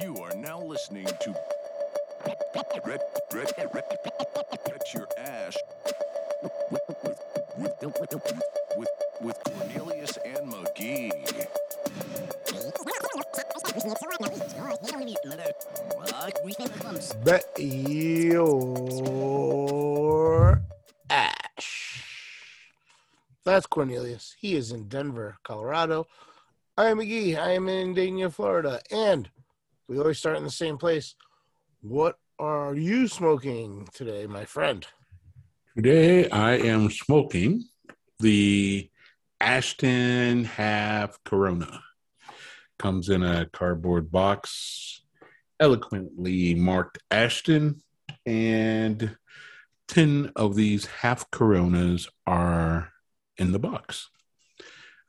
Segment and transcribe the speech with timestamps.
[0.00, 1.34] You are now listening to
[2.24, 2.38] Red,
[2.86, 3.00] Red,
[3.32, 3.84] Red,
[4.64, 5.56] Bet Your Ash
[6.80, 6.82] with,
[7.80, 8.14] with,
[8.76, 8.88] with,
[9.20, 11.10] with Cornelius and Magee.
[17.24, 18.52] Bet your
[21.10, 22.04] ash.
[23.44, 24.36] That's Cornelius.
[24.38, 26.06] He is in Denver, Colorado.
[26.76, 27.36] I am Magee.
[27.36, 28.80] I am in Dania, Florida.
[28.90, 29.28] And
[29.88, 31.14] we always start in the same place.
[31.82, 34.86] What are you smoking today, my friend?
[35.76, 37.64] Today I am smoking
[38.18, 38.90] the
[39.40, 41.82] Ashton Half Corona.
[42.78, 45.02] Comes in a cardboard box,
[45.60, 47.82] eloquently marked Ashton,
[48.24, 49.16] and
[49.88, 52.90] 10 of these half Coronas are
[53.36, 54.08] in the box.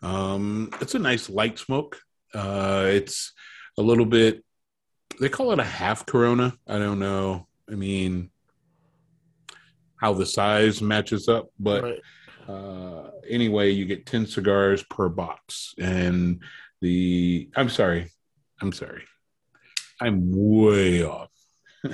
[0.01, 2.01] Um, it's a nice light smoke.
[2.34, 3.34] Uh, it's
[3.77, 4.45] a little bit,
[5.20, 6.54] they call it a half Corona.
[6.68, 7.48] I don't know.
[7.70, 8.30] I mean,
[9.98, 11.99] how the size matches up, but Right.
[12.48, 15.74] uh, anyway, you get 10 cigars per box.
[15.80, 16.41] And
[16.82, 18.12] the, I'm sorry,
[18.62, 19.04] I'm sorry,
[20.02, 21.32] I'm way off.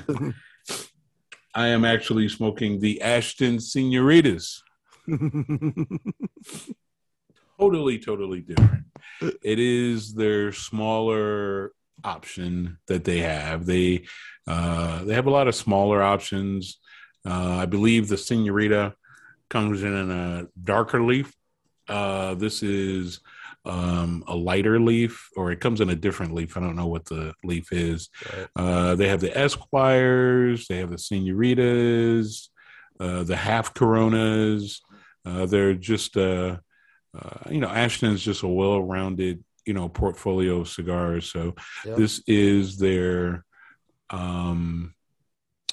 [1.53, 4.61] I am actually smoking the Ashton Senoritas.
[7.59, 8.85] Totally, totally different.
[9.43, 13.65] It is their smaller option that they have.
[13.65, 14.05] They
[14.47, 16.79] uh, they have a lot of smaller options.
[17.25, 18.93] Uh, I believe the Senorita
[19.49, 21.33] comes in a darker leaf.
[21.87, 23.19] Uh, this is
[23.65, 26.57] um, a lighter leaf, or it comes in a different leaf.
[26.57, 28.09] I don't know what the leaf is.
[28.35, 28.47] Right.
[28.55, 32.49] Uh, they have the Esquires, they have the Senoritas,
[32.99, 34.81] uh, the half Coronas.
[35.25, 36.57] Uh, they're just, uh,
[37.17, 41.31] uh, you know, Ashton is just a well-rounded, you know, portfolio of cigars.
[41.31, 41.97] So Yep.
[41.97, 43.45] this is their
[44.09, 44.93] um,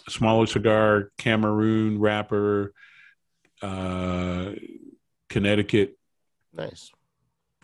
[0.08, 2.72] smaller cigar, Cameroon wrapper,
[3.62, 4.53] uh,
[5.28, 5.98] Connecticut
[6.53, 6.91] nice.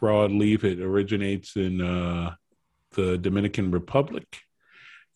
[0.00, 0.64] broadleaf.
[0.64, 2.34] It originates in uh,
[2.92, 4.40] the Dominican Republic,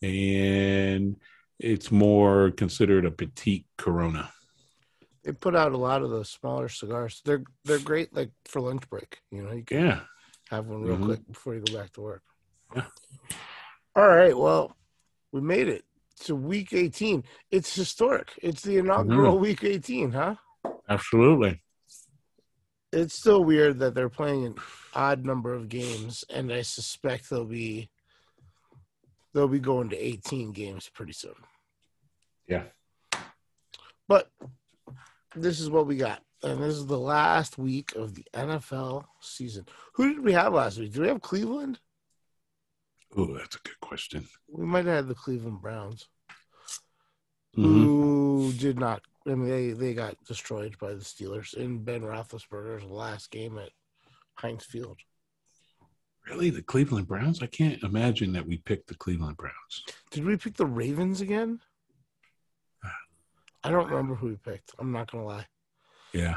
[0.03, 1.17] and
[1.59, 4.31] it's more considered a petite Corona.
[5.25, 7.21] They put out a lot of those smaller cigars.
[7.25, 9.19] They're they're great like for lunch break.
[9.31, 10.01] You know, you can Yeah,
[10.51, 11.05] have one real Mhm.
[11.05, 12.23] quick before you go back to work.
[12.75, 12.87] Yeah.
[13.97, 14.37] All right.
[14.37, 14.77] Well,
[15.33, 15.85] we made it
[16.21, 17.25] to week 18.
[17.51, 18.33] It's historic.
[18.43, 19.43] It's the inaugural Mm-hmm.
[19.43, 20.37] week 18, huh?
[20.89, 21.63] absolutely.
[22.93, 24.55] It's still weird that they're playing an
[24.95, 27.91] odd number of games, and I suspect they'll be
[29.35, 31.35] they'll be going to 18 games pretty soon.
[32.47, 32.65] Yeah.
[34.09, 34.33] But
[35.37, 36.23] this is what we got.
[36.43, 39.67] And this is the last week of the NFL season.
[39.95, 40.93] Who did we have last week?
[40.93, 41.81] Did we have Cleveland?
[43.17, 44.29] Oh, that's a good question.
[44.49, 46.09] We might have had the Cleveland Browns.
[47.57, 47.65] Mhm.
[47.65, 49.03] who did not.
[49.27, 53.71] I mean, they, they got destroyed by the Steelers in Ben Roethlisberger's last game at
[54.37, 54.99] Heinz Field.
[56.29, 57.43] Really, the Cleveland Browns?
[57.43, 59.85] I can't imagine that we picked the Cleveland Browns.
[60.11, 61.61] Did we pick the Ravens again?
[63.65, 64.73] I don't remember who we picked.
[64.79, 65.47] I'm not gonna lie.
[66.13, 66.37] Yeah,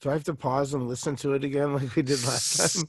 [0.00, 2.84] Do I have to pause and listen to it again like we did last time?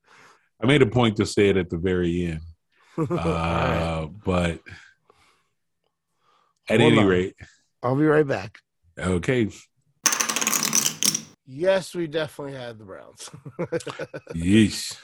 [0.62, 2.40] I made a point to say it at the very end,
[2.98, 3.18] All right.
[3.18, 4.60] uh, but
[6.68, 7.06] at Hold any on.
[7.06, 7.34] rate,
[7.82, 8.58] I'll be right back.
[8.98, 9.48] okay.
[11.46, 13.28] Yes, we definitely had the Browns.
[14.34, 14.96] yes.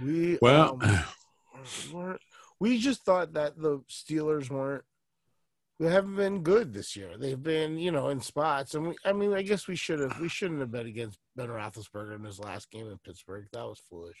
[0.00, 2.16] we Well, um,
[2.58, 4.84] we just thought that the Steelers weren't.
[5.80, 7.18] They haven't been good this year.
[7.18, 8.94] They've been, you know, in spots, and we.
[9.04, 10.20] I mean, I guess we should have.
[10.20, 13.46] We shouldn't have bet against Ben Roethlisberger in his last game in Pittsburgh.
[13.52, 14.18] That was foolish.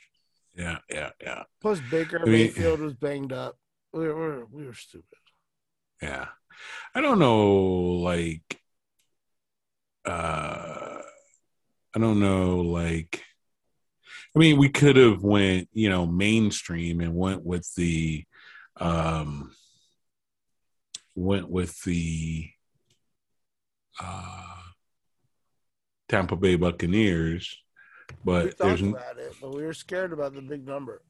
[0.56, 1.44] yeah, yeah, yeah.
[1.60, 3.56] Plus, Baker I mean- Mayfield was banged up.
[3.92, 5.18] We were we were stupid.
[6.02, 6.26] Yeah.
[6.94, 7.52] I don't know
[8.02, 8.60] like
[10.04, 10.98] uh
[11.94, 13.22] I don't know like
[14.34, 18.24] I mean we could have went, you know, mainstream and went with the
[18.76, 19.54] um
[21.14, 22.48] went with the
[24.00, 24.40] uh
[26.08, 27.56] Tampa Bay Buccaneers,
[28.10, 31.02] we but thought there's about it, but we were scared about the big number,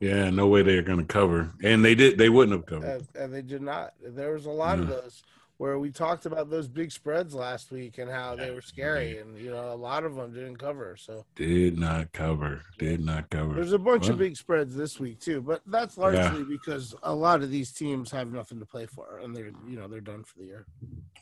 [0.00, 1.52] yeah, no way they're going to cover.
[1.62, 2.88] And they did they wouldn't have covered.
[2.88, 3.94] and, and they did not.
[4.00, 5.22] There was a lot of those
[5.58, 9.36] where we talked about those big spreads last week and how they were scary, and
[9.36, 10.96] you know, a lot of them didn't cover.
[10.96, 12.62] So Did not cover.
[12.78, 13.54] Did not cover.
[13.54, 17.42] There's a bunch of big spreads this week too, but that's largely because a lot
[17.42, 20.38] of these teams have nothing to play for, and they're you know they're done for
[20.38, 20.66] the year.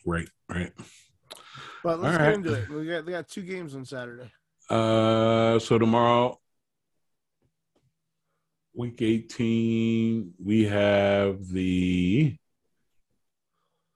[0.05, 0.73] Right, right.
[1.83, 2.35] But let's All get right.
[2.35, 2.69] into it.
[2.69, 4.31] We got we got two games on Saturday.
[4.69, 6.39] Uh, so tomorrow
[8.75, 12.37] week 18, we have the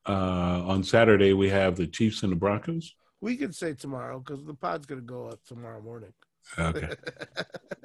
[0.06, 2.94] uh on Saturday we have the Chiefs and the Broncos.
[3.20, 6.12] We could say tomorrow because the pod's gonna go up tomorrow morning.
[6.58, 6.88] Okay.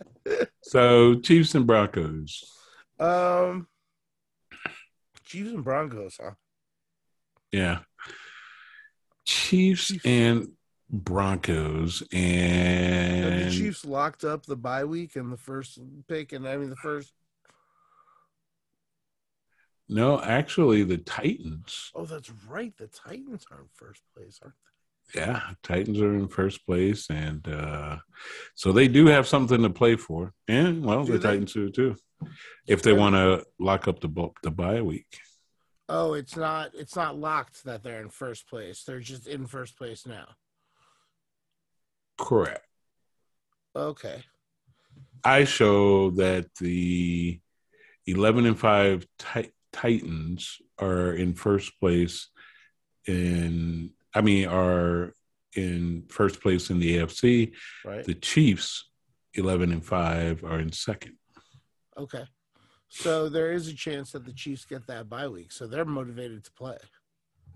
[0.62, 2.51] so Chiefs and Broncos.
[3.00, 3.67] um,
[5.25, 6.31] Chiefs and Broncos, huh?
[7.51, 7.79] Yeah.
[9.25, 10.06] Chiefs Chiefs.
[10.06, 10.50] and
[10.89, 16.57] Broncos and the Chiefs locked up the bye week and the first pick, and I
[16.57, 17.12] mean the first.
[19.87, 21.91] No, actually the Titans.
[21.95, 22.75] Oh, that's right.
[22.77, 24.55] The Titans are in first place, aren't
[25.13, 25.21] they?
[25.21, 27.97] Yeah, Titans are in first place and uh
[28.55, 30.33] so they do have something to play for.
[30.47, 31.29] And well, Do the they?
[31.29, 31.95] Titans do too.
[32.67, 35.19] If they want to lock up the the bye week.
[35.88, 36.71] Oh, it's not.
[36.73, 38.83] It's not locked that they're in first place.
[38.83, 40.25] They're just in first place now.
[42.17, 42.65] Correct.
[43.75, 44.23] Okay.
[45.23, 47.39] I show that the
[48.07, 52.30] 11 and 5 Ti- Titans are in first place
[53.07, 55.13] in I mean are
[55.54, 57.51] in first place in the AFC.
[57.83, 58.06] Right.
[58.06, 58.89] The Chiefs
[59.33, 61.18] 11 and 5 are in second.
[61.98, 62.24] Okay.
[62.88, 66.45] So there is a chance that the Chiefs get that bye week, so they're motivated
[66.45, 66.77] to play.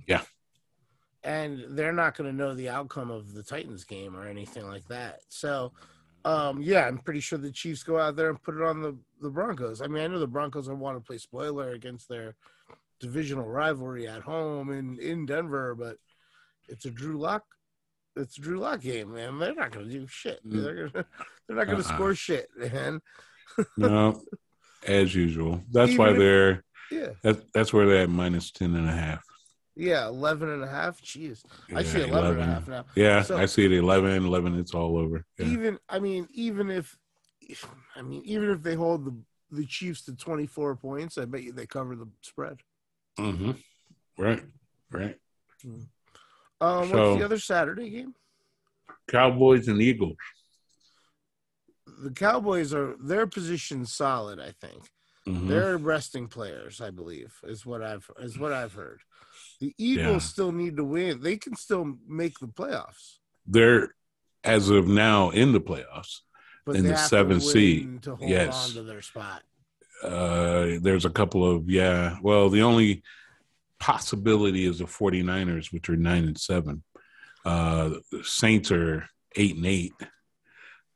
[0.05, 0.23] Yeah.
[1.23, 4.85] And they're not going to know the outcome of the Titans game or anything like
[4.89, 5.21] that.
[5.29, 5.71] So,
[6.25, 8.97] um, yeah, I'm pretty sure the Chiefs go out there and put it on the
[9.21, 9.81] the Broncos.
[9.81, 12.35] I mean, I know the Broncos want to play spoiler against their
[12.99, 15.97] divisional rivalry at home in in Denver, but
[16.67, 17.43] it's a Drew Lock.
[18.15, 19.39] It's a Drew Lock game, man.
[19.39, 20.45] They're not going to do shit.
[20.45, 20.63] Mm.
[20.63, 21.05] They're gonna,
[21.47, 21.95] they're not going to Uh-uh.
[21.95, 22.99] score shit, man.
[23.77, 24.21] No,
[24.87, 25.63] as usual.
[25.71, 27.09] That's Even why if- they're Yeah.
[27.23, 29.23] that's, that's where they're at minus 10 and a half.
[29.79, 31.01] Yeah, 11 and a half.
[31.01, 31.41] Jeez.
[31.73, 32.85] I see Yeah, 11 and a half now.
[32.95, 35.25] Yeah, So- I see it 11, 11, it's all over.
[35.37, 35.45] Yeah.
[35.45, 36.97] Even, I mean, even if,
[37.95, 39.15] I mean, even if they hold the,
[39.51, 42.59] the Chiefs to 24 points, I bet you they cover the spread.
[43.17, 43.51] Mm-hmm.
[44.17, 44.43] Right,
[44.91, 45.17] right.
[46.59, 48.13] Um, what's the other Saturday game?
[49.07, 50.17] Cowboys and Eagles.
[52.03, 54.89] The Cowboys are, their position solid, I think.
[55.25, 55.47] Mhm.
[55.47, 58.99] They're resting players, I believe, is what I've, is what I've heard.
[59.59, 60.29] The Eagles Yeah.
[60.29, 61.21] still need to win.
[61.21, 63.93] They can still make the playoffs, They're
[64.43, 66.21] as of now in the playoffs.
[66.65, 68.69] but In the seventh seed, to hold yes.
[68.69, 69.43] on to their spot.
[70.03, 72.17] Uh, there's a couple of yeah.
[72.21, 73.03] Well, the only
[73.79, 76.83] possibility is the 49ers, which are nine and seven.
[77.43, 79.93] Uh, the Saints are eight and eight.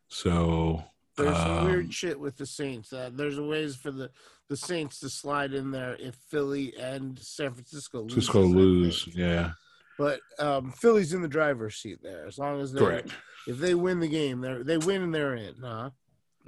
[0.10, 0.84] So
[1.16, 2.92] There's some um, weird shit with the Saints.
[2.92, 4.10] Uh, there's ways for the,
[4.50, 8.14] the Saints to slide in there if Philly and San Francisco lose.
[8.16, 9.08] Cisco lose.
[9.14, 9.52] Yeah,
[10.00, 12.26] But um, Philly's in the driver's seat there.
[12.26, 13.12] As long as they, correct.
[13.48, 15.56] if they win the game, they they win and they're in.
[15.62, 15.92] Huh?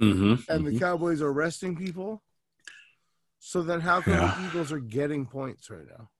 [0.00, 0.52] Mm-hmm.
[0.52, 2.22] And the Cowboys are resting people.
[3.38, 4.34] So then, how come Yeah.
[4.40, 6.10] the Eagles are getting points right now?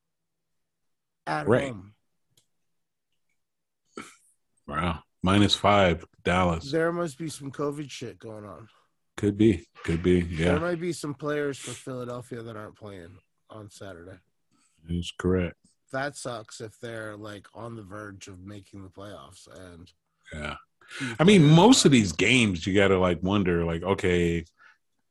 [1.26, 1.64] At Right.
[1.72, 1.94] home,
[4.66, 6.04] wow, minus five.
[6.26, 8.69] Dallas there must be some COVID shit going on.
[9.17, 10.20] could be, could be.
[10.20, 10.52] Yeah.
[10.52, 13.17] There might be some players for Philadelphia that aren't playing
[13.49, 14.19] on Saturday.
[14.88, 15.56] That's correct.
[15.93, 19.90] that sucks if they're like on the verge of making the playoffs and
[20.34, 20.56] Yeah.
[21.19, 24.44] I mean, most of these games, you got to like wonder, like, okay,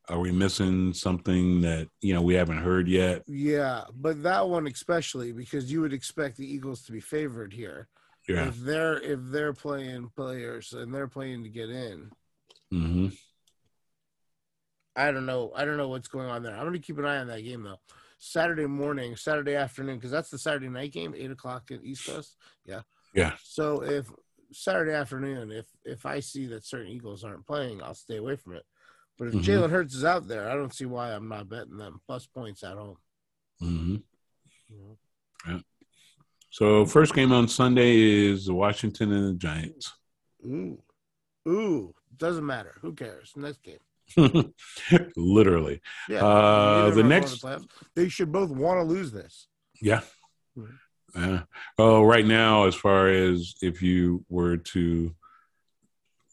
[0.07, 3.23] are we missing something that you know we haven't heard yet?
[3.27, 7.87] yeah but that one especially because you would expect the eagles to be favored here
[8.27, 8.47] Yeah.
[8.47, 12.11] if they're if they're playing players and they're playing to get in.
[12.71, 13.07] Hmm
[14.97, 16.55] i don't know i don't know what's going on there.
[16.55, 17.79] I'm gonna keep an eye on that game though.
[18.17, 22.37] Saturday morning saturday afternoon because that's the saturday night game eight o'clock at east coast.
[22.65, 22.81] Yeah.
[23.13, 23.33] Yeah.
[23.43, 24.07] so if
[24.53, 28.53] saturday afternoon if if i see that certain eagles aren't playing i'll stay away from
[28.53, 28.63] it.
[29.17, 29.43] But if Mhm.
[29.43, 32.63] jalen hurts is out there i don't see why i'm not betting them plus points
[32.63, 32.97] at home.
[33.59, 33.97] Hmm
[34.69, 34.77] you
[35.47, 35.61] know?
[36.55, 39.91] So first game on Sunday is the Washington and the Giants.
[40.45, 40.81] Ooh.
[41.45, 41.93] Ooh.
[42.15, 42.75] Doesn't matter.
[42.81, 43.33] Who cares?
[43.35, 43.79] Next game.
[45.17, 46.23] Literally, Yeah.
[46.25, 47.67] Uh, the of them are going next- the.
[47.97, 49.47] They should both want to lose this.
[49.81, 49.99] yeah.
[50.57, 50.77] Mhm.
[51.13, 51.41] Yeah.
[51.77, 55.13] Oh, right now, as far as if you were to,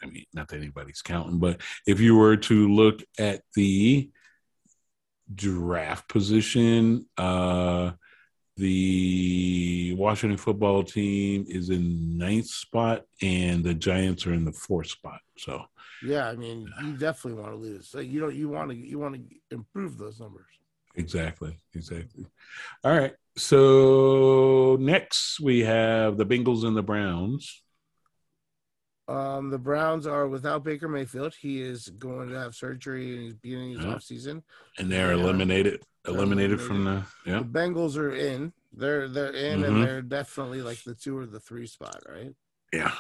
[0.05, 4.09] I mean, not that anybody's counting, but if you were to look at the
[5.35, 7.93] draft position, uh,
[8.57, 14.89] the Washington football team is in ninth spot, and the Giants are in the fourth
[14.89, 15.21] spot.
[15.39, 15.65] So,
[16.05, 17.89] Yeah, I mean, you definitely want to lose.
[17.89, 18.35] So you don't.
[18.35, 18.77] You want to.
[18.77, 20.47] You want to improve those numbers.
[20.95, 21.59] Exactly.
[21.75, 22.27] Exactly.
[22.85, 23.15] All right.
[23.37, 27.63] So next we have the Bengals and the Browns.
[29.09, 31.35] Um, the Browns are without Baker Mayfield.
[31.35, 34.43] He is going to have surgery and he's beginning his off season.
[34.79, 35.23] And they're Yeah.
[35.23, 37.41] eliminated They're eliminated from the yeah.
[37.41, 38.53] The Bengals are in.
[38.73, 39.67] They're they're in Mhm.
[39.69, 42.35] and they're definitely like the two or the three spot, right?
[42.73, 42.95] Yeah.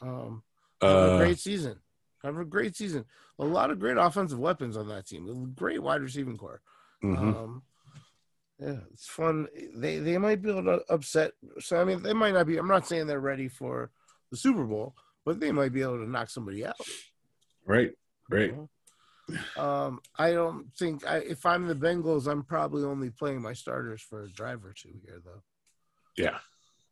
[0.00, 0.42] Um
[0.80, 1.80] Uh great season.
[2.22, 3.04] Have a great season.
[3.38, 5.52] A lot of great offensive weapons on that team.
[5.56, 6.60] Great wide receiving core.
[7.02, 7.18] mhm.
[7.36, 7.62] Um,
[8.58, 9.48] yeah, it's fun.
[9.74, 11.32] They they might be able to upset.
[11.58, 12.58] So I mean, they might not be.
[12.58, 13.90] I'm not saying they're ready for
[14.30, 16.76] the Super Bowl, but they might be able to knock somebody out.
[17.66, 17.92] right.
[18.30, 18.46] Right.
[18.50, 18.68] you know?
[19.56, 24.02] Um, I don't think I, if I'm the Bengals, I'm probably only playing my starters
[24.02, 25.42] for a drive or two here, though.
[26.16, 26.38] Yeah.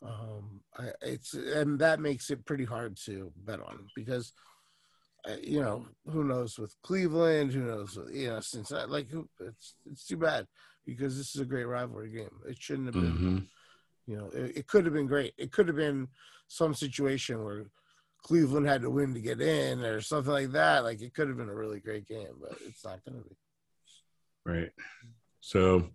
[0.02, 4.32] Um, I, it's and that makes it pretty hard to bet on because,
[5.28, 9.08] uh, you know, who knows with Cleveland, who knows, with, you know, since I, like
[9.40, 10.46] it's it's too bad
[10.86, 12.30] because this is a great rivalry game.
[12.48, 13.38] It shouldn't have been, hmm
[14.06, 15.34] you know, it, it could have been great.
[15.38, 16.08] It could have been
[16.48, 17.66] some situation where
[18.22, 20.84] Cleveland had to win to get in or something like that.
[20.84, 23.36] Like it could have been a really great game, but it's not going to be.
[24.44, 24.70] Right.
[25.40, 25.88] So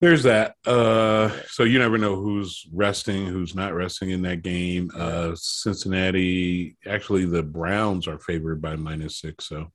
[0.00, 0.56] there's that.
[0.66, 4.90] Uh so you never know who's resting, who's not resting in that game.
[4.94, 9.72] Uh Cincinnati actually the Browns are favored by minus six, so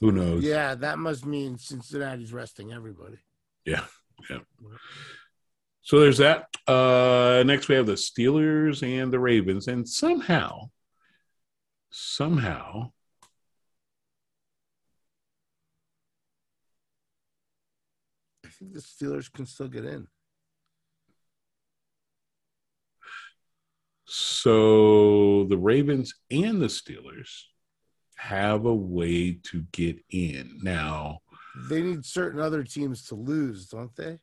[0.00, 0.42] who knows?
[0.42, 3.18] Yeah, that must mean Cincinnati's resting everybody.
[3.64, 3.84] Yeah.
[4.30, 4.38] Yeah.
[5.82, 6.46] So there's that.
[6.66, 10.70] Uh next we have the Steelers and the Ravens, and somehow,
[11.90, 12.92] somehow,
[18.44, 20.06] I think the Steelers can still get in.
[24.04, 27.44] so the Ravens and the Steelers
[28.16, 30.60] have a way to get in.
[30.62, 31.20] Now,
[31.68, 34.18] They need certain other teams to lose, don't they?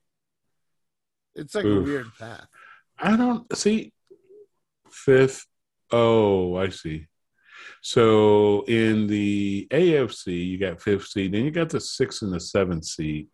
[1.39, 1.79] It's like Oof.
[1.79, 2.45] a weird path.
[2.97, 3.93] I don't see
[4.91, 5.45] fifth.
[5.91, 7.07] Oh, I see.
[7.81, 12.39] So in the AFC, you got fifth seed, then you got the sixth and the
[12.39, 13.27] seventh seed,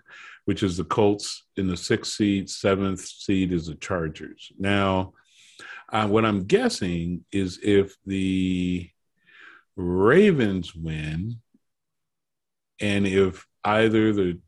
[0.46, 4.52] which is the Colts in the sixth seed, seventh seed is the Chargers.
[4.60, 5.14] Now,
[5.92, 8.90] uh, what I'm guessing is if the
[9.76, 11.42] Ravens win,
[12.80, 14.40] and if either the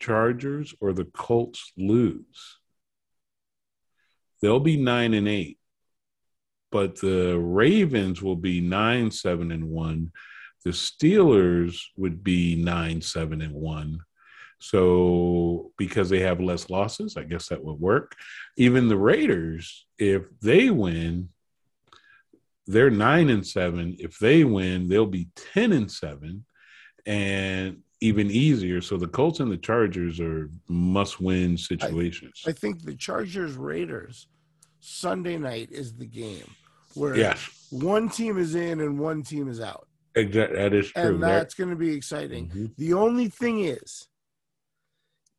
[0.00, 2.58] Chargers or the Colts lose,
[4.40, 5.58] they'll be nine and eight.
[6.70, 10.12] But the Ravens will be nine, seven, and one.
[10.64, 14.00] The Steelers would be nine, seven, and one.
[14.60, 18.16] So because they have less losses, I guess that would work.
[18.56, 21.30] Even the Raiders, if they win,
[22.66, 23.96] they're nine and seven.
[23.98, 26.44] If they win, they'll be ten and seven,
[27.06, 28.80] and even easier.
[28.80, 32.42] So the Colts and the Chargers are must-win situations.
[32.46, 34.28] I think the Chargers Raiders
[34.80, 36.48] Sunday night is the game
[36.94, 39.86] where yes, one team is in and one team is out.
[40.14, 40.56] exactly.
[40.56, 41.02] That is true.
[41.02, 42.48] And that's going to be exciting.
[42.48, 42.76] Mhm.
[42.76, 44.06] The only thing is,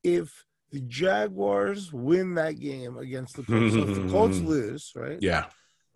[0.04, 5.18] if the Jaguars win that game against the Colts, so if the Colts lose, right?
[5.22, 5.46] Yeah,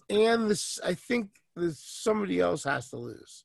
[0.09, 3.43] And this, I think this, somebody else has to lose.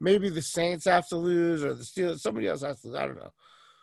[0.00, 2.20] Maybe the Saints have to lose, or the Steelers.
[2.20, 2.96] Somebody else has to.
[2.96, 3.32] I don't know.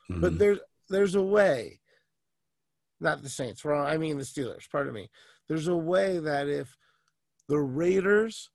[0.10, 0.38] But Mhm.
[0.40, 0.60] there's
[0.90, 1.80] there's a way.
[3.00, 3.64] Not the Saints.
[3.64, 3.86] Wrong.
[3.86, 4.70] I mean the Steelers.
[4.72, 5.10] Pardon me.
[5.48, 6.76] There's a way that if
[7.48, 8.50] the Raiders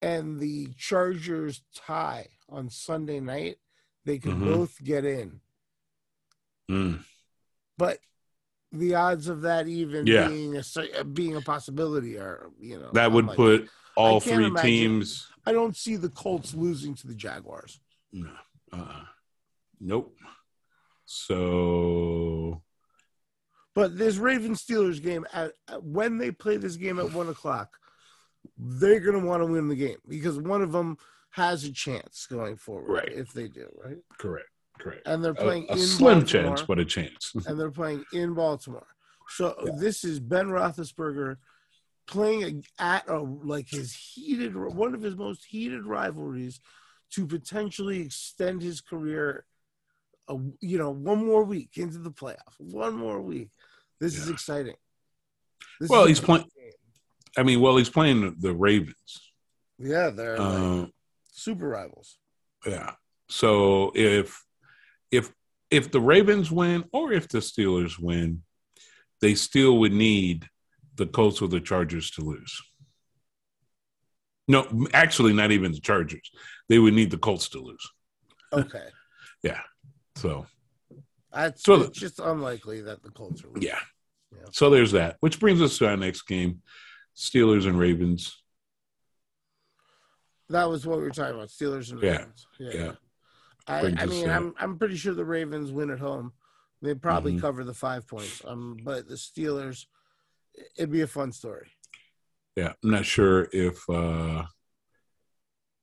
[0.00, 3.58] and the Chargers tie on Sunday night,
[4.04, 4.44] they can Mhm.
[4.44, 5.40] both get in.
[6.70, 7.04] Mm.
[7.76, 7.98] But
[8.70, 10.28] the odds of that even Yeah.
[10.28, 13.58] being a being a possibility are you know that would unlikely.
[13.58, 15.28] put all three imagine- teams.
[15.44, 17.80] I don't see the Colts losing to the Jaguars.
[18.12, 18.30] No,
[18.72, 19.04] uh-uh.
[19.80, 20.14] nope.
[21.04, 22.62] So
[23.74, 27.76] But this Ravens Steelers game, at, at- when they play this game at one o'clock,
[28.58, 30.96] they're going to want to win the game because one of them
[31.30, 32.92] has a chance going forward.
[32.92, 33.12] Right.
[33.12, 33.96] If they do, right?
[34.18, 35.02] correct, correct.
[35.06, 37.32] And they're A, playing a in slim Baltimore, chance, but a chance.
[37.46, 38.86] and they're playing in Baltimore.
[39.28, 39.72] So Yeah.
[39.78, 41.36] this is Ben Roethlisberger
[42.06, 46.60] playing at a, like his heated, one of his most heated rivalries
[47.12, 49.44] to potentially extend his career.
[50.28, 52.54] A, you know, one more week into the playoff.
[52.58, 53.50] One more week.
[54.00, 54.76] This is exciting.
[55.80, 56.48] This Well, is he's playing-
[57.36, 59.32] I mean, well, he's playing the Ravens.
[59.78, 60.86] Yeah, they're like Uh,
[61.32, 62.18] super rivals.
[62.66, 62.94] yeah.
[63.28, 64.44] So if
[65.10, 65.32] if
[65.70, 68.44] if the Ravens win or if the Steelers win,
[69.20, 70.48] they still would need
[70.96, 72.60] the Colts or the Chargers to lose.
[74.48, 76.30] No, actually, not even the Chargers.
[76.68, 77.90] They would need the Colts to lose.
[78.52, 78.88] Okay,
[79.42, 79.60] yeah.
[80.16, 80.46] So
[81.32, 83.48] that's So- it's just unlikely that the Colts are.
[83.48, 83.62] losing.
[83.68, 83.78] yeah.
[84.34, 84.46] Yeah.
[84.50, 86.62] So there's that, which brings us to our next game.
[87.16, 88.34] Steelers and Ravens.
[90.48, 91.48] That was what we were talking about.
[91.48, 92.10] Steelers and Yeah.
[92.18, 92.46] Ravens.
[92.58, 92.92] Yeah.
[93.66, 96.32] I, I mean, I'm I'm pretty sure the Ravens win at home.
[96.80, 97.40] They probably Mhm.
[97.40, 98.42] cover the five points.
[98.44, 99.86] Um, but the Steelers,
[100.76, 101.70] it'd be a fun story.
[102.56, 103.88] Yeah, I'm not sure if.
[103.88, 104.44] uh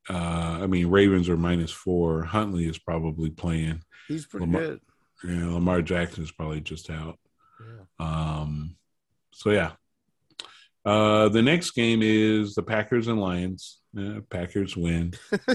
[0.09, 0.13] uh
[0.61, 2.23] I mean, Ravens are minus four.
[2.23, 3.81] Huntley is probably playing.
[4.07, 4.79] He's pretty Lamar- good.
[5.23, 7.19] Yeah, Lamar Jackson is probably just out.
[7.59, 7.83] Yeah.
[7.99, 8.75] Um,
[9.33, 9.71] so yeah.
[10.85, 13.79] Uh, the next game is the Packers and Lions.
[13.93, 15.13] Yeah, Packers win.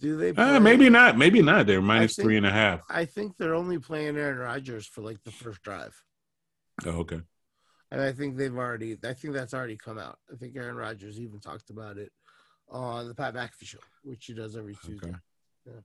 [0.00, 0.30] Do they?
[0.30, 1.18] Uh, maybe not.
[1.18, 1.66] Maybe not.
[1.66, 2.82] They're minus think- three and a half.
[2.88, 6.00] I think they're only playing Aaron Rodgers for like the first drive,
[6.86, 7.20] Oh, okay.
[7.90, 8.96] and I think they've already.
[9.04, 10.18] I think that's already come out.
[10.32, 12.12] I think Aaron Rodgers even talked about it
[12.70, 15.08] on the Pat McAfee show, which he does every Tuesday.
[15.66, 15.78] Okay.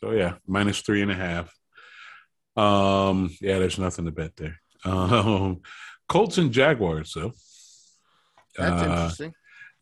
[0.00, 1.54] So yeah, minus three and a half.
[2.56, 4.58] Um, yeah, there's nothing to bet there.
[4.84, 5.60] Um,
[6.08, 7.32] Colts and Jaguars, though.
[8.56, 9.32] That's Uh, interesting.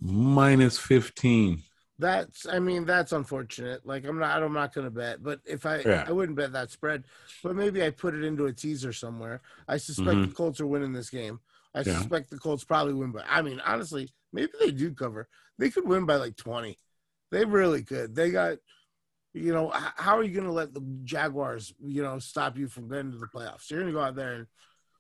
[0.00, 1.62] minus fifteen.
[1.98, 3.86] That's, I mean, that's unfortunate.
[3.86, 6.04] Like, I'm not, I'm not going to bet, but if I, Yeah.
[6.06, 7.04] I wouldn't bet that spread,
[7.42, 9.40] but maybe I put it into a teaser somewhere.
[9.66, 10.28] I suspect Mhm.
[10.28, 11.40] the Colts are winning this game.
[11.74, 11.98] I Yeah.
[11.98, 15.28] suspect the Colts probably win, but I mean, honestly, maybe they do cover.
[15.58, 16.78] They could win by like 20.
[17.30, 18.14] They really could.
[18.14, 18.58] They got,
[19.32, 22.88] you know, how are you going to let the Jaguars, you know, stop you from
[22.88, 23.70] getting to the playoffs?
[23.70, 24.46] You're going to go out there and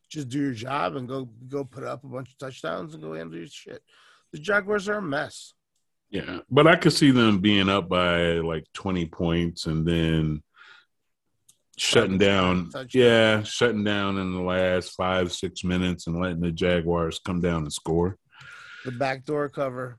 [0.08, 3.12] just do your job and go, go put up a bunch of touchdowns and go
[3.12, 3.82] handle your shit.
[4.32, 5.52] The Jaguars are a mess.
[6.10, 10.42] Yeah, but I could see them being up by like 20 points and then
[11.76, 12.70] shutting down.
[12.92, 17.62] Yeah, shutting down in the last five, six minutes and letting the Jaguars come down
[17.62, 18.16] and score.
[18.84, 19.98] The backdoor cover.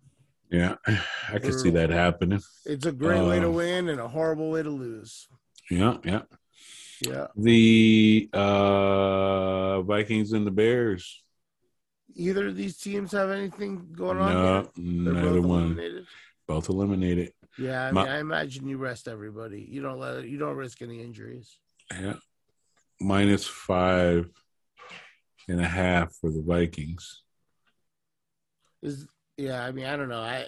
[0.50, 0.76] Yeah,
[1.30, 2.40] I could see that happening.
[2.66, 5.28] It's a great way to Um, win and a horrible way to lose.
[5.70, 6.22] Yeah, yeah.
[7.02, 7.28] Yeah.
[7.36, 11.22] The uh Vikings and the Bears.
[12.20, 14.34] Either of these teams have anything going on?
[14.34, 14.70] No?
[14.76, 15.64] Neither both one.
[15.64, 16.08] eliminated?
[16.48, 17.34] Both eliminated.
[17.60, 19.68] Yeah, I, My- mean, I imagine you rest everybody.
[19.70, 21.58] You don't let you don't risk any injuries.
[21.92, 22.16] Yeah.
[23.00, 24.30] Minus five
[25.48, 27.22] and a half for the Vikings.
[28.82, 30.22] Is yeah, I mean, I don't know.
[30.22, 30.46] I, I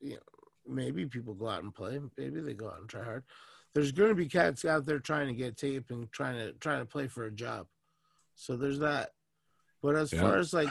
[0.00, 0.18] you know,
[0.66, 2.00] maybe people go out and play.
[2.18, 3.22] Maybe they go out and try hard.
[3.74, 6.80] There's going to be cats out there trying to get tape and trying to trying
[6.80, 7.66] to play for a job.
[8.34, 9.10] So there's that.
[9.82, 10.22] But as Yeah.
[10.22, 10.70] far as like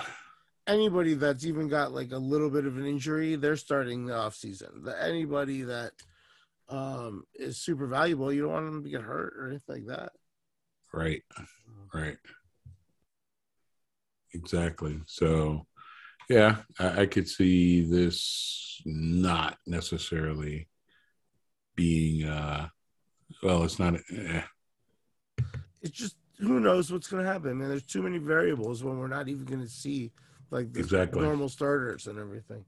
[0.67, 4.35] anybody that's even got like a little bit of an injury, they're starting the off
[4.35, 4.83] season.
[4.83, 5.91] The, anybody that
[6.69, 10.11] um is super valuable, you don't want them to get hurt or anything like that.
[10.93, 11.23] Right.
[11.93, 12.17] Right.
[14.33, 14.99] Exactly.
[15.05, 15.67] So,
[16.29, 20.69] yeah, I, I could see this not necessarily
[21.75, 22.67] being, uh,
[23.41, 24.41] well, it's not, eh,
[25.81, 27.51] It's just who knows what's going to happen.
[27.51, 30.11] I mean, there's too many variables when we're not even going to see
[30.53, 31.21] like the Exactly.
[31.21, 32.63] normal starters and everything.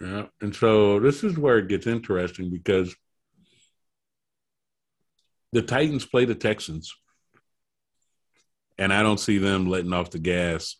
[0.00, 0.26] yeah.
[0.40, 2.94] And so this is where it gets interesting because
[5.52, 6.94] the Titans play the Texans,
[8.78, 10.76] and I don't see them letting off the gas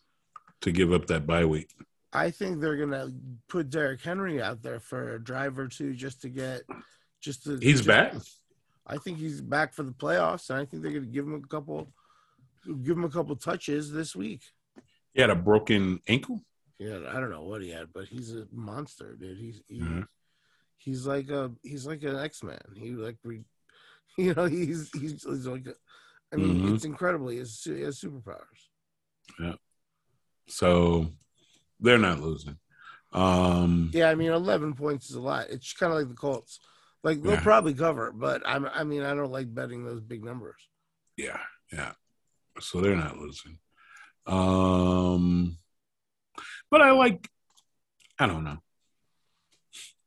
[0.61, 1.69] to give up that bye week.
[2.11, 3.11] I think they're gonna
[3.47, 6.63] put Derrick Henry out there for a drive or two just to get
[7.21, 7.57] just to.
[7.57, 8.15] He's just- back.
[8.85, 11.47] I think he's back for the playoffs, and I think they're gonna give him a
[11.47, 11.93] couple,
[12.65, 14.41] give him a couple touches this week.
[15.13, 16.41] He had a broken ankle.
[16.79, 19.37] Yeah, I don't know what he had, but he's a monster, dude.
[19.37, 20.07] He's he, Mhm.
[20.77, 22.59] he's like a he's like an X Man.
[22.75, 23.45] He like re,
[24.17, 25.67] you know he's he's, he's like.
[25.67, 25.73] A,
[26.33, 26.73] I mean, Mhm.
[26.75, 27.27] it's incredible.
[27.27, 28.69] He has, he has superpowers.
[29.39, 29.53] Yeah.
[30.47, 31.13] So
[31.79, 32.57] they're not losing.
[33.11, 35.49] Um, Yeah, I mean, eleven points is a lot.
[35.51, 36.59] It's kind of like the Colts.
[37.03, 37.43] Like they'll Yeah.
[37.43, 38.65] probably cover, but I'm.
[38.65, 40.67] I mean, I don't like betting those big numbers.
[41.17, 41.39] yeah,
[41.71, 41.93] yeah.
[42.59, 43.59] So they're not losing.
[44.25, 45.57] Um,
[46.71, 47.27] but I like.
[48.19, 48.57] I don't know.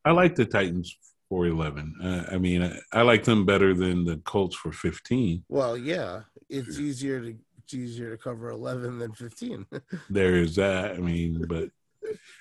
[0.05, 0.97] I like the Titans
[1.29, 1.95] for eleven.
[2.03, 5.45] Uh, I mean, I, I like them better than the Colts for fifteen.
[5.49, 9.67] Well, yeah, it's easier to it's easier to cover eleven than fifteen.
[10.11, 10.93] There is that.
[10.93, 11.71] I mean, but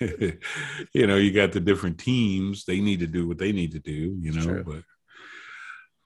[0.92, 2.64] you know, you got the different teams.
[2.64, 4.16] They need to do what they need to do.
[4.20, 4.82] You know, True.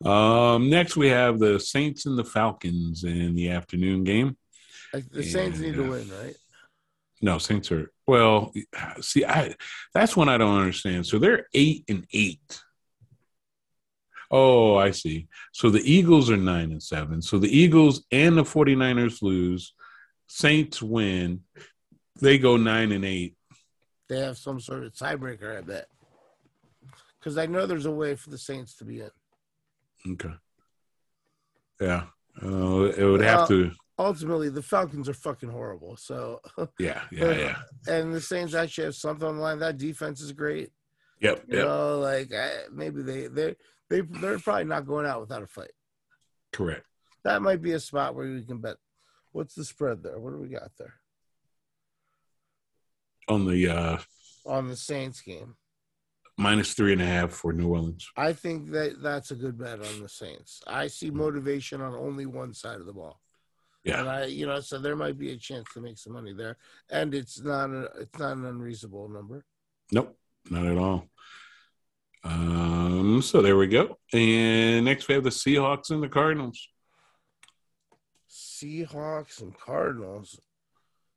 [0.01, 4.37] but um, next we have the Saints and the Falcons in the afternoon game.
[4.93, 6.35] Like the Saints need to win, right?
[7.23, 8.53] No, Saints are well.
[9.01, 9.55] See, I
[9.95, 11.07] that's one I don't understand.
[11.07, 12.63] So they're eight and eight.
[14.31, 15.27] Oh, I see.
[15.53, 17.21] So the Eagles are nine and seven.
[17.21, 19.75] So the Eagles and the 49ers lose.
[20.29, 21.41] Saints win.
[22.21, 23.37] They go nine and eight.
[24.09, 25.89] They have some sort of tiebreaker, I bet.
[27.19, 29.11] Because I know there's a way for the Saints to be in.
[30.13, 30.35] Okay.
[31.81, 32.05] Yeah.
[32.43, 33.73] Uh, it would have to.
[34.01, 35.97] Ultimately the Falcons are fucking horrible.
[35.97, 36.41] So,
[36.79, 37.57] Yeah, yeah, yeah.
[37.87, 39.59] and the Saints actually have something on the line.
[39.61, 40.71] That defense is great.
[41.21, 41.67] Yep, You yep.
[41.67, 43.55] know, like I, maybe they they
[43.91, 45.73] they they're probably not going out without a fight.
[46.53, 46.87] Correct.
[47.25, 48.77] That might be a spot where we can bet.
[49.33, 50.19] What's the spread there?
[50.19, 50.95] What do we got there
[53.29, 53.99] On the uh
[54.47, 55.57] on the Saints game?
[56.39, 58.09] minus three and a half for New Orleans.
[58.17, 60.63] I think that that's a good bet on the Saints.
[60.67, 63.21] I see motivation on only one side of the ball.
[63.85, 64.01] Yeah.
[64.01, 66.59] And I, you know, so there might be a chance to make some money there,
[66.91, 69.45] and it's not a, it's not an unreasonable number.
[69.91, 70.17] Nope,
[70.51, 71.07] not at all.
[72.23, 73.99] Um, so there we go.
[74.13, 76.69] And next we have the Seahawks and the Cardinals.
[78.29, 80.39] Seahawks and Cardinals.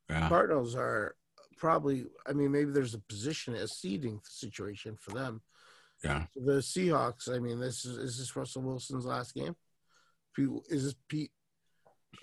[0.09, 0.29] Yeah.
[0.29, 1.15] Cardinals are
[1.57, 2.05] probably.
[2.25, 5.41] I mean, maybe there's a position, a seeding situation for them.
[6.03, 6.23] Yeah.
[6.35, 7.33] The Seahawks.
[7.33, 9.55] I mean, this is is this Russell Wilson's last game?
[10.69, 11.31] Is this Pete?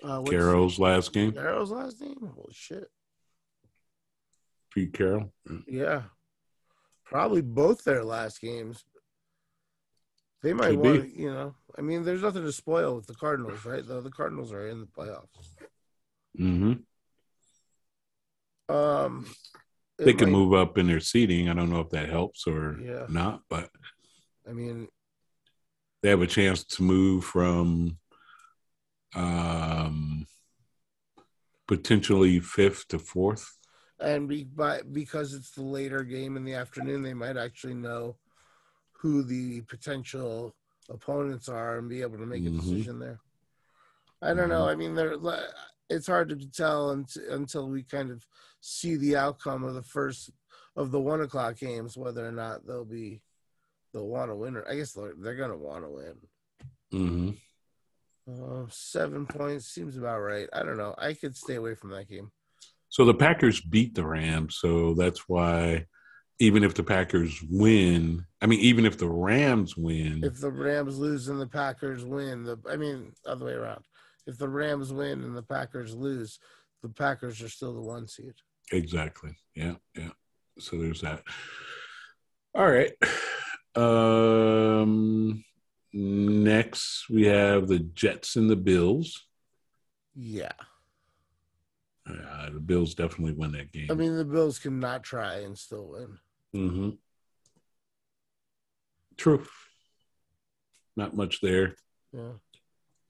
[0.03, 1.31] Uh, Carroll's last game.
[1.33, 2.17] Carroll's last game.
[2.35, 2.89] Holy shit!
[4.73, 5.31] Pete Carroll.
[5.67, 6.03] Yeah,
[7.05, 8.83] probably both their last games.
[10.43, 11.55] They might Could want, to, you know.
[11.77, 13.85] I mean, there's nothing to spoil with the Cardinals, right?
[13.85, 15.27] Though the Cardinals are in the playoffs.
[16.39, 16.73] Mm-hmm.
[18.73, 19.27] Um,
[19.97, 21.47] They can might- move up in their seeding.
[21.49, 23.05] I don't know if that helps or Yeah.
[23.09, 23.69] not, but
[24.49, 24.87] I mean,
[26.01, 27.99] they have a chance to move from
[29.15, 30.25] um,
[31.67, 33.57] potentially fifth to fourth.
[33.99, 38.17] and be, by, because it's the later game in the afternoon, they might actually know
[38.93, 40.55] who the potential
[40.89, 42.59] opponents are and be able to make a Mhm.
[42.61, 43.19] decision there.
[44.21, 44.67] I don't know.
[44.67, 45.15] I mean, they're,
[45.89, 48.25] it's hard to tell until, until we kind of
[48.59, 50.31] see the outcome of the first
[50.75, 53.21] of the one o'clock games, whether or not they'll be
[53.93, 54.55] they'll want to win.
[54.55, 56.17] Or I guess they're, they're going to want to win.
[56.91, 57.31] hmm
[58.29, 60.47] Uh, seven points seems about right.
[60.53, 60.93] I don't know.
[60.97, 62.31] I could stay away from that game.
[62.89, 65.85] So the Packers beat the Rams, so that's why
[66.39, 70.97] even if the Packers win, I mean, even if the Rams win, if the Rams
[70.97, 73.83] lose and the Packers win, the I mean other way around.
[74.27, 76.39] If the Rams win and the Packers lose,
[76.83, 78.33] the Packers are still the one seed.
[78.71, 80.09] exactly, yeah, yeah.
[80.59, 81.23] So there's that.
[82.53, 82.91] All right.
[83.73, 85.45] Um,
[85.93, 89.25] next we have the Jets and the Bills.
[90.15, 90.51] Yeah.
[92.09, 93.87] Uh, the Bills definitely win that game.
[93.89, 96.17] I mean the Bills can not try and still win.
[96.55, 96.89] Mm-hmm.
[99.17, 99.45] True.
[100.95, 101.75] Not much there.
[102.11, 102.33] Yeah.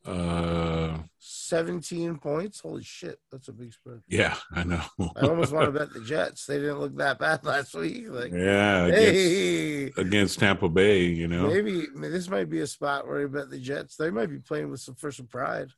[0.06, 2.60] Uh, 17 points.
[2.62, 4.02] Holy shit, that's a big spread.
[4.08, 4.82] yeah, I know.
[5.16, 6.46] I almost want to bet the Jets.
[6.46, 8.06] They didn't look that bad last week.
[8.10, 11.48] Like, yeah, against, hey, against Tampa Bay, you know.
[11.48, 13.96] maybe I this might be a spot where you bet the Jets.
[13.96, 15.70] They might be playing with some for some pride.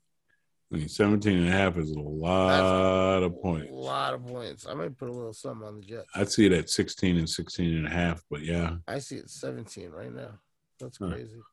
[0.72, 3.72] I mean, 17 and a half is a lot of points.
[3.72, 4.66] A lot of points.
[4.66, 6.08] I might put a little something on the Jets.
[6.16, 8.78] I'd see it at 16 and 16 and a half, but yeah.
[8.88, 10.40] I see it 17 right now.
[10.80, 11.30] That's crazy.
[11.36, 11.53] Huh.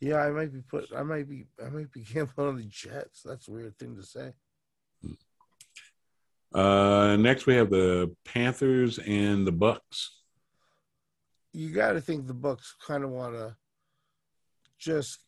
[0.00, 3.22] Yeah, I might be put I might be I might be gambling on the Jets.
[3.22, 4.32] That's a weird thing to say.
[6.54, 10.18] Uh, next we have the Panthers and the Bucks.
[11.52, 13.56] You got to think the Bucks kind of want to
[14.78, 15.18] just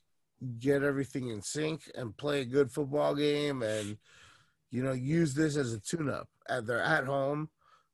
[0.59, 3.97] get everything in sync and play a good football game and
[4.71, 6.29] you know use this as a tune-up.
[6.49, 7.49] At they're at home,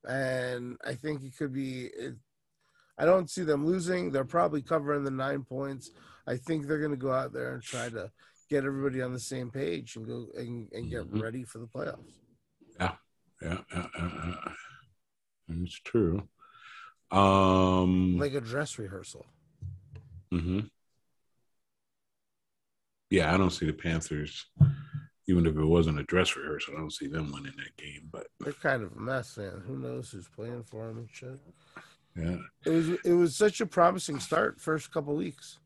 [0.09, 1.85] and I think it could be.
[1.87, 2.15] It,
[3.01, 4.13] I don't see them losing.
[4.13, 5.91] They're probably covering the nine points.
[6.27, 8.11] I think they're going to go out there and try to
[8.51, 11.23] get everybody on the same page and go and, and get Mhm.
[11.23, 12.19] ready for the playoffs.
[12.79, 12.97] Yeah,
[13.41, 14.35] yeah, yeah, yeah.
[15.63, 16.29] It's true.
[17.11, 19.25] Um, Like a dress rehearsal.
[20.31, 20.61] Mm-hmm.
[23.09, 24.47] Yeah, I don't see the Panthers,
[25.27, 28.09] even if it wasn't a dress rehearsal, I don't see them winning that game.
[28.13, 29.63] But They're kind of a mess, man.
[29.67, 31.41] Who knows who's playing for them and shit.
[32.17, 32.37] Yeah.
[32.65, 35.59] It was it was such a promising start first couple weeks.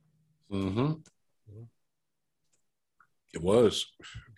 [0.51, 0.93] hmm
[3.33, 3.87] It was.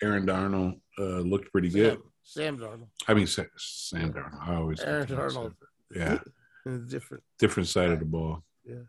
[0.02, 1.98] Aaron Darnold uh, looked pretty good.
[2.22, 2.88] Sam, Sam Darnold.
[3.08, 4.40] I mean, Sa- Sam Darnold.
[4.48, 5.54] I always Aaron Darnold.
[5.90, 6.22] them.
[6.66, 7.22] Yeah, different.
[7.38, 8.42] different side of the ball.
[8.64, 8.84] Yeah.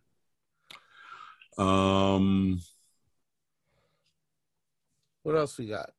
[1.58, 2.60] Um.
[5.24, 5.90] What else we got?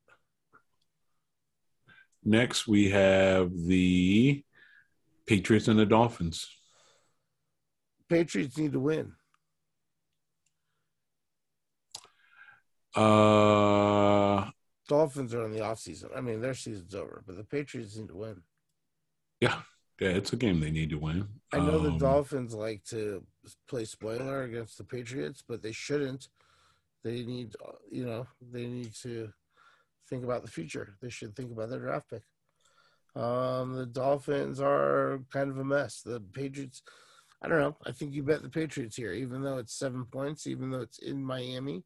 [2.23, 4.43] Next, we have the
[5.27, 6.47] Patriots and the Dolphins.
[8.09, 9.13] Patriots need to win.
[12.95, 14.49] Uh,
[14.87, 16.15] Dolphins are in the offseason.
[16.15, 18.41] I mean, their season's over, but the Patriots need to win.
[19.39, 19.61] yeah,
[19.99, 21.27] yeah, it's a game they need to win.
[21.53, 23.25] I know the Um, Dolphins like to
[23.67, 26.29] play spoiler against the Patriots, but they shouldn't
[27.03, 29.31] They need, uh, you know, they need to
[30.09, 30.97] think about the future.
[31.01, 32.23] They should think about their draft pick.
[33.15, 36.01] Um, the Dolphins are kind of a mess.
[36.01, 36.81] The Patriots,
[37.41, 37.77] I don't know.
[37.85, 40.97] I think you bet the Patriots here, even though it's seven points, even though it's
[40.99, 41.83] in Miami.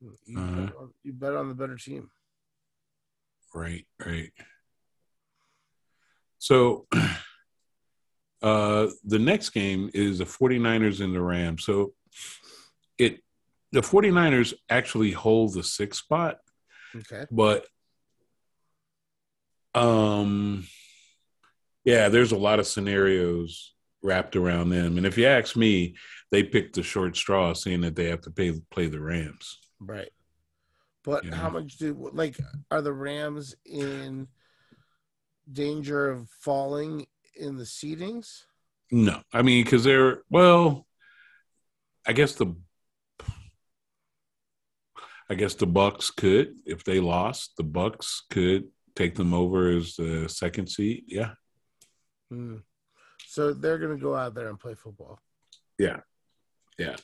[0.00, 0.60] You, Uh-huh.
[0.66, 2.10] bet, on, you bet on the better team.
[3.54, 4.32] Right, right.
[6.38, 6.86] So
[8.42, 11.64] uh the next game is the 49ers and the Rams.
[11.64, 11.94] So
[12.98, 13.20] it
[13.72, 16.38] the 49ers actually hold the sixth spot,
[16.96, 17.26] Okay.
[17.30, 17.66] but
[19.74, 20.66] um
[21.84, 23.73] yeah, there's a lot of scenarios
[24.04, 24.98] wrapped around them.
[24.98, 25.96] And if you ask me,
[26.30, 29.58] they picked the short straw seeing that they have to pay play the Rams.
[29.80, 30.10] Right.
[31.02, 32.36] But how much do like
[32.70, 34.28] are the Rams in
[35.50, 38.42] danger of falling in the seedings?
[38.92, 40.86] No, I mean because they're well.
[42.06, 42.54] I guess the,
[45.30, 47.56] I guess the Bucks could if they lost.
[47.56, 51.04] The Bucks could take them over as the second seed.
[51.06, 51.32] Yeah,
[52.30, 52.56] Hmm.
[53.26, 55.18] So they're going to go out there and play football.
[55.78, 56.00] Yeah.
[56.78, 56.96] Yeah.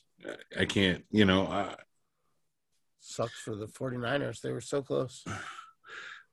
[0.59, 1.05] I can't.
[1.11, 1.75] You know, I,
[3.01, 4.41] Sucks for the 49ers.
[4.43, 5.25] They were so close.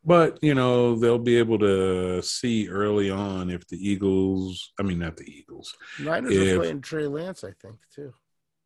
[0.03, 4.73] but you know they'll be able to see early on if the Eagles.
[4.79, 5.73] I mean, not the Eagles.
[5.99, 8.13] Niners If- are playing Trey Lance, I think, too.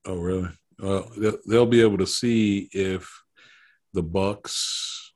[0.06, 0.50] Oh, really?
[0.80, 3.08] Well, they'll, they'll be able to see if
[3.94, 5.14] the Bucks.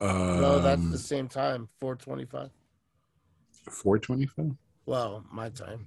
[0.00, 2.50] Um, no, that's the same time, 425.
[3.70, 4.56] four twenty five.
[4.90, 5.86] Well, my time.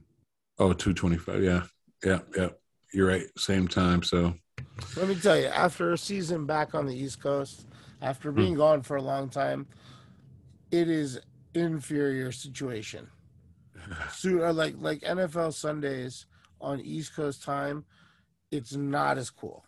[0.59, 1.43] Oh, 225.
[1.43, 1.63] Yeah.
[2.05, 2.19] Yeah.
[2.37, 2.49] Yeah.
[2.93, 3.25] You're right.
[3.37, 4.01] Same time.
[4.01, 4.33] So,
[4.95, 7.65] Let me tell you, after a season back on the East Coast,
[8.01, 8.37] after Hmm.
[8.37, 9.67] being gone for a long time,
[10.71, 11.19] it is
[11.53, 13.09] inferior situation.
[14.13, 16.25] So, uh, like like NFL Sundays
[16.61, 17.83] on East Coast time,
[18.51, 19.65] it's not as cool.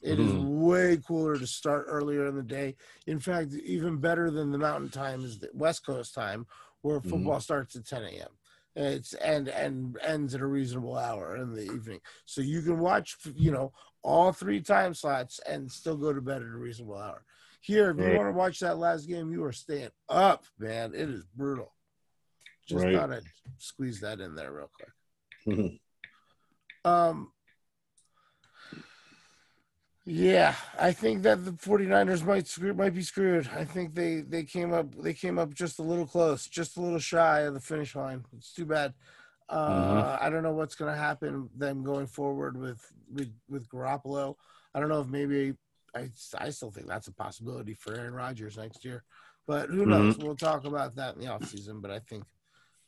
[0.00, 0.60] It is Mhm.
[0.60, 2.74] way cooler to start earlier in the day.
[3.06, 6.46] In fact, even better than the Mountain Time is the West Coast time,
[6.80, 7.08] where Mhm.
[7.10, 8.30] football starts at 10 a.m.
[8.74, 13.16] It's and and ends at a reasonable hour in the evening, so you can watch
[13.34, 17.24] you know all three time slots and still go to bed at a reasonable hour.
[17.60, 18.16] Here, if you Right.
[18.16, 20.94] want to watch that last game, you are staying up, man.
[20.94, 21.74] It is brutal.
[22.66, 22.94] Just Right.
[22.94, 23.24] thought I'd
[23.58, 24.70] squeeze that in there real
[25.44, 25.80] quick.
[26.84, 27.32] Um,
[30.04, 33.48] yeah, I think that the 49ers might screw, might be screwed.
[33.54, 36.80] I think they they came up they came up just a little close, just a
[36.80, 38.24] little shy of the finish line.
[38.36, 38.94] It's too bad.
[39.50, 39.98] Mm-hmm.
[39.98, 44.34] Uh, I don't know what's going to happen them going forward with with with Garoppolo.
[44.74, 45.54] I don't know if maybe
[45.94, 49.04] I I still think that's a possibility for Aaron Rodgers next year,
[49.46, 49.90] but who mm-hmm.
[49.90, 50.18] knows?
[50.18, 52.24] We'll talk about that in the offseason, But I think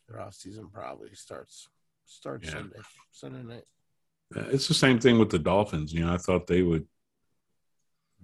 [0.09, 1.69] their offseason probably starts
[2.03, 2.55] starts Yeah.
[2.55, 2.79] Sunday
[3.11, 3.65] Sunday night.
[4.35, 5.93] Uh, it's the same thing with the Dolphins.
[5.93, 6.87] You know, I thought they would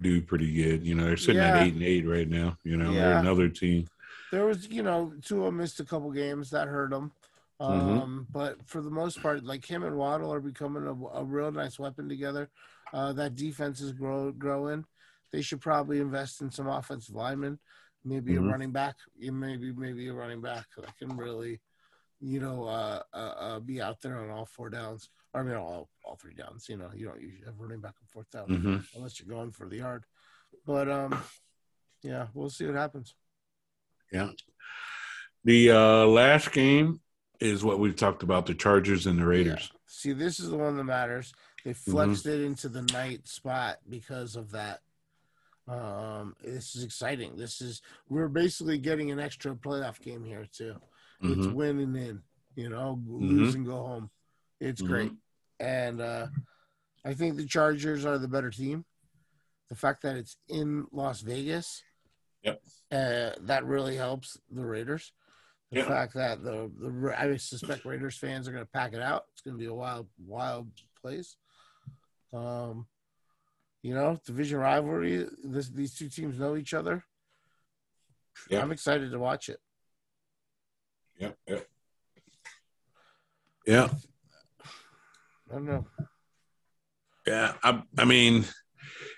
[0.02, 0.84] do pretty good.
[0.86, 1.56] You know, they're sitting Yeah.
[1.56, 2.58] at eight and eight right now.
[2.64, 3.86] You know, they're another team.
[4.30, 7.12] There was, you know, two Tua missed a couple games that hurt them.
[7.60, 11.52] Um, But for the most part, like him and Waddle are becoming a, a real
[11.52, 12.50] nice weapon together.
[12.92, 14.84] Uh, that defense is grow, growing.
[15.30, 17.58] They should probably invest in some offensive linemen,
[18.04, 18.38] maybe Mhm.
[18.38, 21.60] a running back, maybe maybe a running back that can really,
[22.20, 25.08] you know, uh, uh, uh, be out there on all four downs.
[25.34, 26.68] I mean, all all three downs.
[26.68, 29.52] You know, you don't usually have running back on fourth down hmm unless you're going
[29.52, 30.04] for the yard.
[30.66, 31.18] But um,
[32.02, 33.14] yeah, we'll see what happens.
[34.12, 34.30] Yeah.
[35.44, 37.00] The uh, last game
[37.40, 39.70] is what we've talked about: the Chargers and the Raiders.
[39.72, 39.78] Yeah.
[39.86, 41.32] See, this is the one that matters.
[41.64, 44.80] They flexed it into the night spot because of that.
[45.68, 47.36] Um, this is exciting.
[47.36, 50.74] This is we're basically getting an extra playoff game here too.
[51.22, 51.52] It's Mhm.
[51.54, 52.22] win and in,
[52.56, 53.38] you know, Mm-hmm.
[53.38, 54.10] lose and go home.
[54.62, 54.86] It's Mhm.
[54.86, 55.12] great,
[55.58, 56.28] and uh,
[57.04, 58.84] I think the Chargers are the better team.
[59.70, 61.82] The fact that it's in Las Vegas,
[62.42, 62.62] Yep.
[62.92, 65.12] uh, that really helps the Raiders.
[65.72, 65.88] The Yeah.
[65.88, 69.26] fact that the the I suspect Raiders fans are going to pack it out.
[69.32, 70.70] It's going to be a wild, wild
[71.00, 71.36] place.
[72.32, 72.86] Um,
[73.82, 75.28] you know, division rivalry.
[75.42, 77.04] This these two teams know each other.
[78.48, 78.60] Yeah.
[78.62, 79.60] I'm excited to watch it.
[81.16, 81.36] Yep.
[81.48, 81.68] Yep.
[83.66, 83.94] Yeah.
[85.52, 85.86] I don't know.
[87.26, 88.46] Yeah, I, I mean,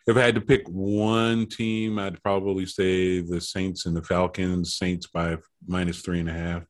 [0.07, 4.77] if I had to pick one team, I'd probably say the Saints and the Falcons.
[4.77, 6.65] Saints by minus three and a half.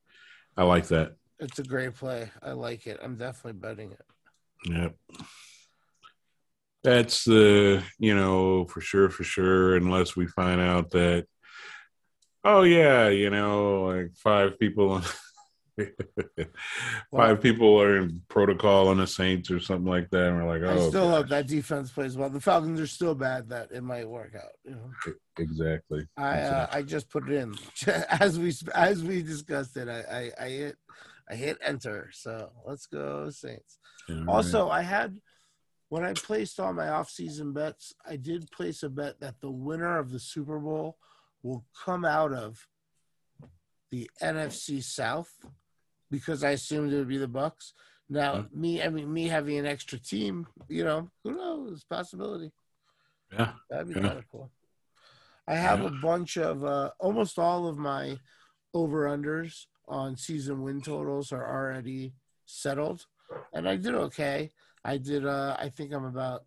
[0.56, 1.16] I like that.
[1.40, 2.30] It's a great play.
[2.42, 3.00] I like it.
[3.02, 4.04] I'm definitely betting it.
[4.70, 4.94] Yep.
[6.84, 11.26] That's the you know for sure for sure unless we find out that
[12.44, 15.00] oh yeah you know like five people
[17.10, 20.62] Five people are in protocol on the Saints or something like that, and we're like,
[20.62, 21.16] oh, I still gosh.
[21.16, 22.30] hope that defense plays well.
[22.30, 24.52] The Falcons are still bad that it might work out.
[24.64, 26.06] You know, exactly.
[26.16, 27.54] I uh, I just put it in
[28.08, 29.88] as we as we discussed it.
[29.88, 30.76] I, I I hit
[31.30, 32.10] I hit enter.
[32.12, 33.78] So let's go Saints.
[34.08, 34.28] All right.
[34.28, 35.18] Also, I had
[35.88, 39.98] when I placed all my off-season bets, I did place a bet that the winner
[39.98, 40.96] of the Super Bowl
[41.42, 42.66] will come out of
[43.92, 45.30] the NFC South
[46.10, 47.72] because I assumed it would be the Bucks.
[48.08, 51.84] Now, me, I mean, me having an extra team, you know, who knows?
[51.84, 52.52] Possibility.
[53.32, 54.00] yeah, That'd be Yeah.
[54.08, 54.50] kind of cool.
[55.48, 55.88] I have Yeah.
[55.88, 58.18] a bunch of uh, almost all of my
[58.72, 62.14] over unders on season win totals are already
[62.46, 63.06] settled,
[63.52, 64.50] and I did okay.
[64.84, 65.26] I did.
[65.26, 66.44] Uh, I think I'm about.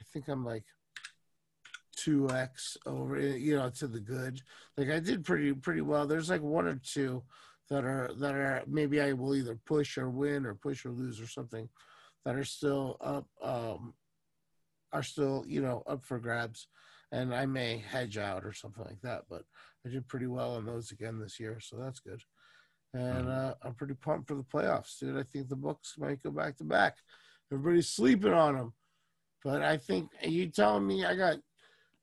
[0.00, 0.64] I think I'm like
[1.96, 3.18] two x over.
[3.18, 4.40] You know, to the good.
[4.76, 6.06] Like I did pretty pretty well.
[6.06, 7.22] There's like one or two
[7.70, 11.20] that are that are maybe I will either push or win or push or lose
[11.20, 11.68] or something
[12.24, 13.26] that are still up.
[13.42, 13.94] Um,
[14.92, 16.68] are still you know up for grabs.
[17.12, 19.42] And i may hedge out or something like that but
[19.86, 22.20] i did pretty well on those again this year so that's good.
[22.92, 25.16] And uh, i'm pretty pumped for the playoffs dude.
[25.16, 26.96] I think the Bucs might go back to back.
[27.52, 28.72] Everybody's sleeping on them
[29.44, 31.36] but i think you telling me i got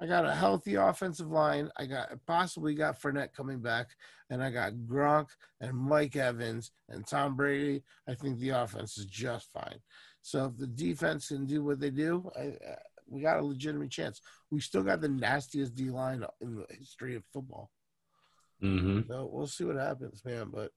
[0.02, 3.88] i got a healthy offensive line i got possibly got Fournette coming back
[4.30, 5.28] and i got gronk
[5.62, 9.80] and mike evans and tom brady i think the offense is just fine
[10.22, 12.76] so if the defense can do what they do, I, uh,
[13.08, 14.22] we got a legitimate chance.
[14.50, 17.72] We still got the nastiest D line in the history of football.
[18.62, 20.50] hmm So we'll see what happens, man.
[20.54, 20.72] But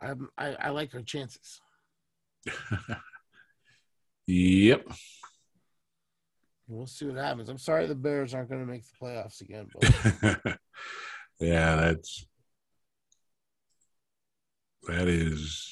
[0.00, 1.60] I'm, I, I like our chances.
[4.26, 4.86] yep.
[6.72, 7.48] We'll see what happens.
[7.50, 10.58] I'm sorry the Bears aren't going to make the playoffs again, but
[11.40, 12.26] yeah, that's
[14.88, 15.68] that is.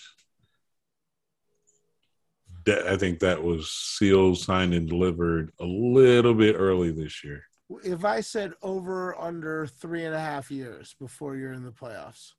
[2.67, 7.43] That, I think that was sealed, signed, and delivered a little bit early this year.
[7.83, 12.33] if I said over under three and a half years before you're in the playoffs,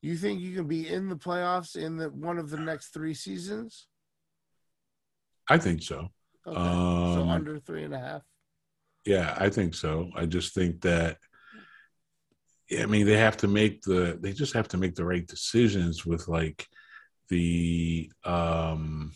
[0.00, 3.12] you think you can be in the playoffs in the one of the next three
[3.12, 3.86] seasons?
[5.48, 6.08] I think so.
[6.46, 6.60] Okay, so
[7.22, 8.22] Um, under three and a half.
[9.04, 10.10] Yeah, I think so.
[10.16, 11.18] I just think that
[12.68, 15.26] yeah, I mean they have to make the they just have to make the right
[15.26, 16.66] decisions with like
[17.28, 19.12] the um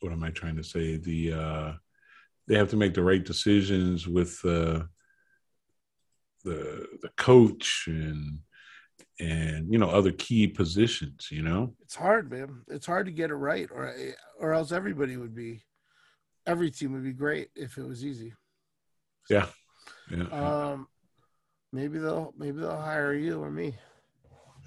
[0.00, 0.96] what am I trying to say?
[0.96, 1.72] The uh
[2.48, 4.82] they have to make the right decisions with uh
[6.44, 8.40] the the coach and
[9.20, 11.74] and you know other key positions, you know?
[11.80, 12.62] It's hard, man.
[12.68, 13.94] It's hard to get it right, or
[14.38, 15.62] or else everybody would be,
[16.46, 18.34] every team would be great if it was easy.
[19.30, 19.46] Yeah.
[20.10, 20.24] Yeah.
[20.24, 20.88] Um,
[21.72, 23.76] maybe they'll maybe they'll hire you or me.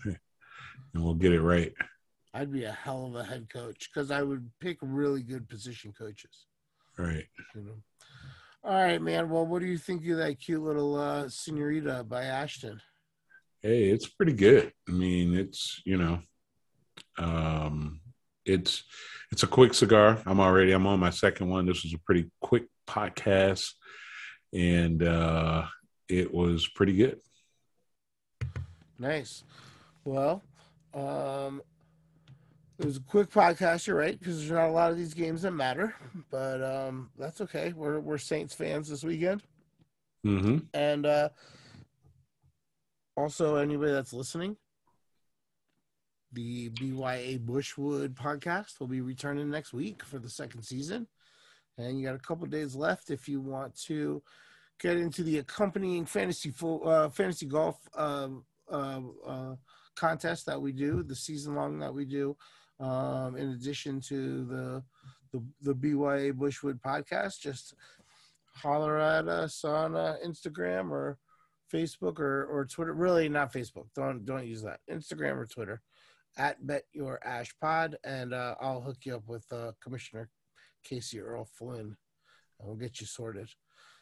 [0.06, 1.74] and we'll get it right.
[2.34, 5.94] I'd be a hell of a head coach because I would pick really good position
[5.98, 6.46] coaches.
[6.98, 7.26] Right.
[7.56, 7.76] You know.
[8.64, 9.30] All right, man.
[9.30, 12.82] Well, what do you think of that cute little uh, Senorita by Ashton?
[13.66, 16.20] hey it's pretty good i mean it's you know
[17.18, 18.00] um
[18.45, 18.84] it's
[19.31, 22.29] it's a quick cigar i'm already i'm on my second one this was a pretty
[22.41, 23.73] quick podcast
[24.53, 25.65] and uh
[26.08, 27.19] it was pretty good
[28.97, 29.43] Nice.
[30.05, 30.41] Well,
[30.93, 31.62] um,
[32.79, 33.88] it was a quick podcast.
[33.88, 35.95] You're right because there's not a lot of these games that matter,
[36.31, 37.73] but um, that's okay.
[37.75, 39.43] We're we're Saints fans this weekend,
[40.25, 41.29] mm-hmm and uh,
[43.17, 44.55] also anybody that's listening,
[46.36, 51.08] the BYA Bushwood podcast will be returning next week for the second season,
[51.78, 54.21] and you got a couple days left if you want to
[54.82, 58.28] get into the accompanying fantasy fo- uh, fantasy golf uh,
[58.69, 59.56] uh,
[59.95, 62.36] contest that we do, the season long that we do,
[62.82, 64.84] um, in addition to the,
[65.32, 67.39] the the BYA Bushwood podcast.
[67.39, 67.76] Just
[68.54, 71.17] holler at us on uh, Instagram or
[71.74, 72.93] Facebook or or Twitter.
[72.93, 73.88] Really, not Facebook.
[73.95, 74.82] Don't don't use that.
[74.91, 75.82] Instagram or Twitter
[76.38, 80.30] at Bet Your Ash Pod, and uh, I'll hook you up with uh, Commissioner
[80.84, 81.79] Casey Earl Flynn,
[82.60, 83.50] and we'll get you sorted.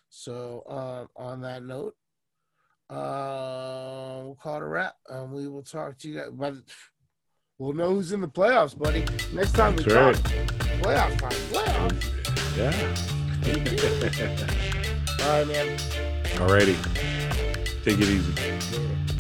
[0.09, 1.95] So um, on that note,
[2.89, 6.29] uh, we'll call it a wrap, and we will talk to you guys.
[6.31, 6.55] But
[7.57, 9.05] we'll know who's in the playoffs, buddy.
[9.33, 10.31] Next time we That's talk,
[10.81, 12.57] playoff time, playoffs.
[12.57, 12.73] yeah
[15.23, 15.77] All right, man.
[16.37, 16.77] alrighty
[17.83, 19.12] take it easy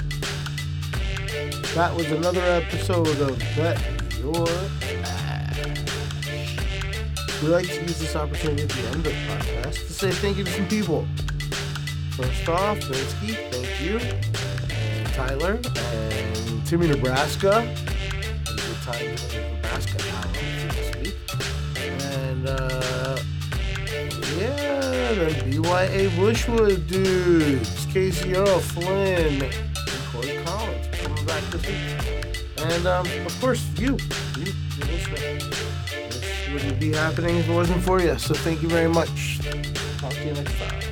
[1.75, 3.81] That was another episode of Bet
[4.19, 4.47] Your
[5.05, 5.57] Ash.
[7.41, 10.37] We like to use this opportunity at the end of the podcast to say thank
[10.37, 11.07] you to some people.
[12.11, 13.97] First off, Binsky, thank you.
[14.69, 17.67] And Tyler and Timmy Nebraska.
[18.45, 19.15] Good time
[19.55, 19.97] Nebraska
[20.75, 21.17] this week.
[22.03, 23.17] And uh,
[24.37, 29.49] yeah, the BYA Bushwood dudes, Casey Earl, Flynn,
[32.57, 33.97] And um, of course, you,
[34.37, 34.53] you, you.
[36.09, 38.17] This wouldn't be happening if it wasn't for you.
[38.17, 39.39] So thank you very much.
[39.97, 40.82] Talk to you next time.